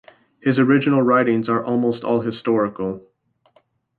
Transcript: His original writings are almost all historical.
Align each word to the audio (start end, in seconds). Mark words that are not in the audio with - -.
His 0.41 0.57
original 0.57 1.03
writings 1.03 1.47
are 1.47 1.63
almost 1.63 2.03
all 2.03 2.21
historical. 2.21 3.07